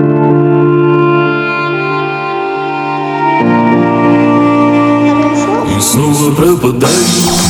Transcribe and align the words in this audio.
И 0.00 0.02
снова 5.82 6.30
пропадаю 6.34 6.94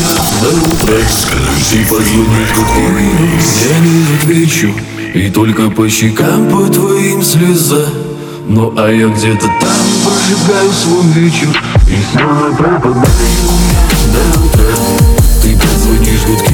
я 0.01 0.15
до 0.43 0.51
утра 0.59 0.99
Скажи, 1.09 1.85
подъемник 1.89 2.49
какой 2.53 3.05
Я 3.71 3.79
не 3.79 4.17
отвечу 4.17 4.75
И 5.15 5.31
только 5.31 5.71
по 5.71 5.89
щекам 5.89 6.49
по 6.51 6.67
твоим 6.73 7.23
слеза 7.23 7.87
Ну 8.49 8.75
а 8.77 8.91
я 8.91 9.07
где-то 9.07 9.47
там 9.47 9.87
прожигаю 10.05 10.73
свой 10.73 11.07
вечер. 11.15 11.49
И 11.87 11.99
снова 12.11 12.51
пропадаю 12.57 13.07
я 13.71 13.83
до 14.13 14.23
утра 14.41 14.75
Ты 15.41 15.57
позвонишь 15.57 16.25
гудки 16.27 16.50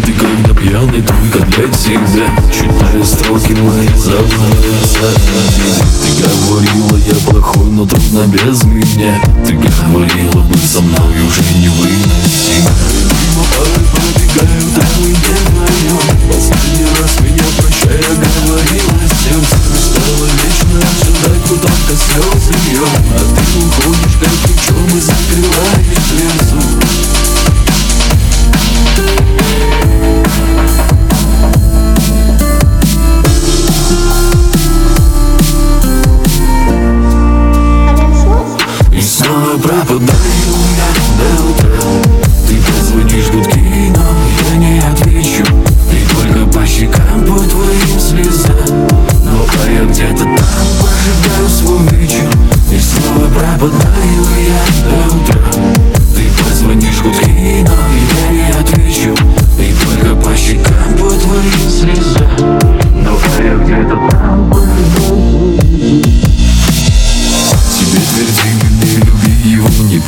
ты 0.00 0.12
когда 0.12 0.54
пьяный 0.54 1.02
Только 1.02 1.44
для 1.46 1.68
тебя 1.68 2.28
читая 2.52 3.04
строки 3.04 3.52
мои 3.52 3.88
запроса 3.96 5.10
Ты 6.02 6.22
говорила, 6.22 6.96
я 7.06 7.14
плохой, 7.30 7.70
но 7.70 7.86
трудно 7.86 8.26
без 8.26 8.64
меня. 8.64 9.20
Ты 9.46 9.54
говорила, 9.54 10.42
быть 10.42 10.64
со 10.64 10.80
мной 10.80 11.26
уже 11.26 11.42
не 11.58 11.68
выйдет 11.68 12.07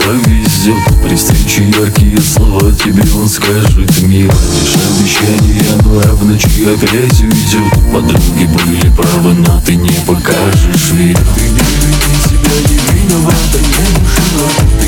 повезет 0.05 0.77
При 1.03 1.15
встрече 1.15 1.65
яркие 1.69 2.21
слова 2.21 2.73
тебе 2.73 3.03
он 3.15 3.29
скажет. 3.29 4.03
Милая, 4.03 4.31
лишь 4.31 4.77
обещание, 4.77 5.63
она 5.75 6.15
в 6.15 6.25
ночи 6.25 6.65
опять 6.65 7.21
уйдет. 7.21 7.73
Подруги 7.93 8.47
были 8.47 8.91
правы, 8.95 9.35
но 9.35 9.61
ты 9.65 9.77
не 9.77 9.91
покажешь. 10.07 10.91
Веру 10.93 11.21
Ты 11.35 11.43
бедный, 11.43 11.95
себя 12.25 12.55
не 12.69 13.09
виновата, 13.09 13.59
не 13.59 14.01
нужна 14.01 14.80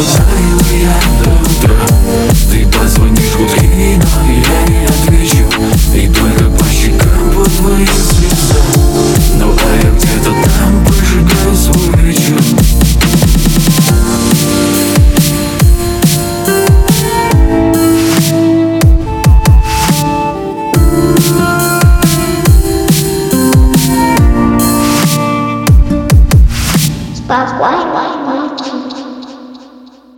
But 0.00 0.08
I 0.18 1.74
am 1.74 1.79